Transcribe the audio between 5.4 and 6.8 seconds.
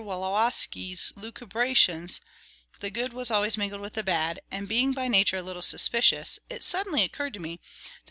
little suspicious, it